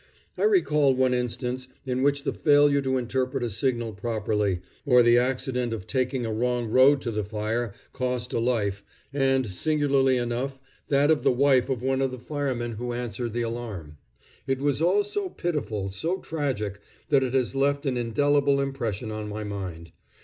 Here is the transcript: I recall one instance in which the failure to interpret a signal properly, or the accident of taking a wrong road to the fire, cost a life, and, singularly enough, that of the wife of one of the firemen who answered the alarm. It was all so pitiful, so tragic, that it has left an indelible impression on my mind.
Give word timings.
I 0.35 0.45
recall 0.45 0.95
one 0.95 1.13
instance 1.13 1.67
in 1.85 2.01
which 2.01 2.23
the 2.23 2.33
failure 2.33 2.81
to 2.81 2.97
interpret 2.97 3.43
a 3.43 3.51
signal 3.51 3.93
properly, 3.93 4.61
or 4.83 5.03
the 5.03 5.19
accident 5.19 5.73
of 5.73 5.85
taking 5.85 6.25
a 6.25 6.33
wrong 6.33 6.71
road 6.71 7.01
to 7.03 7.11
the 7.11 7.23
fire, 7.23 7.75
cost 7.93 8.33
a 8.33 8.39
life, 8.39 8.83
and, 9.13 9.45
singularly 9.53 10.17
enough, 10.17 10.59
that 10.87 11.11
of 11.11 11.21
the 11.21 11.31
wife 11.31 11.69
of 11.69 11.83
one 11.83 12.01
of 12.01 12.09
the 12.09 12.17
firemen 12.17 12.71
who 12.71 12.93
answered 12.93 13.33
the 13.33 13.43
alarm. 13.43 13.97
It 14.47 14.57
was 14.57 14.81
all 14.81 15.03
so 15.03 15.29
pitiful, 15.29 15.91
so 15.91 16.17
tragic, 16.17 16.79
that 17.09 17.21
it 17.21 17.35
has 17.35 17.53
left 17.53 17.85
an 17.85 17.95
indelible 17.95 18.59
impression 18.59 19.11
on 19.11 19.29
my 19.29 19.43
mind. 19.43 19.91